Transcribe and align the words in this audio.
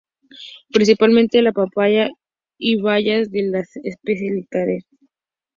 Especialmente 0.71 1.43
de 1.43 1.53
papaya 1.53 2.09
y 2.57 2.81
bayas 2.81 3.29
de 3.29 3.43
la 3.51 3.63
especie 3.83 4.31
"Lantana". 4.33 4.79